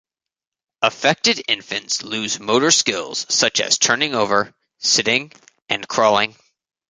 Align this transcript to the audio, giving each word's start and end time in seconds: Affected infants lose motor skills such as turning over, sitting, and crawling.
Affected 0.81 1.43
infants 1.47 2.01
lose 2.01 2.39
motor 2.39 2.71
skills 2.71 3.23
such 3.29 3.59
as 3.61 3.77
turning 3.77 4.15
over, 4.15 4.51
sitting, 4.79 5.31
and 5.69 5.87
crawling. 5.87 6.35